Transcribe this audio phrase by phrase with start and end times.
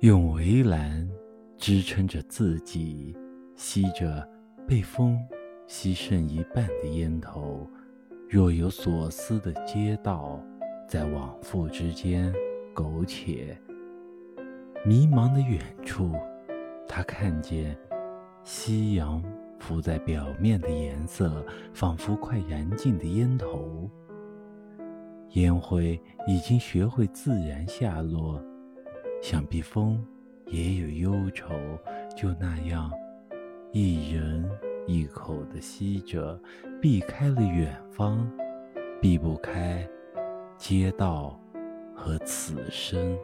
[0.00, 1.08] 用围栏
[1.56, 3.16] 支撑着自己，
[3.54, 4.28] 吸着
[4.68, 5.18] 被风
[5.66, 7.66] 吸剩一半的烟头。
[8.28, 10.38] 若有所思的街道，
[10.86, 12.30] 在往复之间
[12.74, 13.58] 苟且。
[14.84, 16.12] 迷茫的远处，
[16.86, 17.74] 他看见
[18.44, 19.24] 夕阳
[19.58, 21.42] 浮在表面的颜色，
[21.72, 23.90] 仿佛快燃尽的烟头。
[25.30, 28.44] 烟灰已经学会自然下落，
[29.28, 30.00] 想必风
[30.46, 31.48] 也有忧愁，
[32.16, 32.88] 就那样，
[33.72, 34.48] 一人
[34.86, 36.40] 一口的吸着，
[36.80, 38.24] 避开了远方，
[39.02, 39.84] 避不开
[40.56, 41.36] 街道
[41.92, 43.18] 和此生。